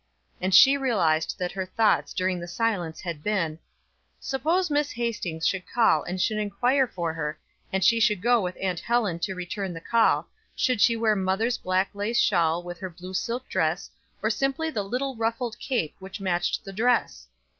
[0.41, 3.59] And she realized that her thoughts during the silence had been:
[4.19, 7.37] "Suppose Miss Hastings should call and should inquire for her,
[7.71, 11.59] and she should go with Aunt Helen to return the call, should she wear mother's
[11.59, 13.91] black lace shawl with her blue silk dress,
[14.23, 17.27] or simply the little ruffled cape which matched the dress!